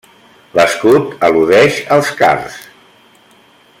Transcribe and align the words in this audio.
L'escut 0.59 1.11
al·ludeix 1.27 1.77
als 1.97 2.09
cards. 2.23 2.57